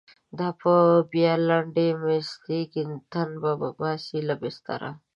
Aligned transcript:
دا 0.37 0.49
به 0.59 0.75
بیا 1.11 1.33
لنډۍ 1.47 1.89
مستیږی، 2.01 2.83
تن 3.11 3.29
به 3.41 3.51
باسی 3.79 4.19
له 4.27 4.35
بستره 4.41 4.89